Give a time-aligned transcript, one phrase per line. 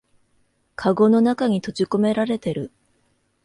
[0.75, 2.71] かごの中に閉じこめられてる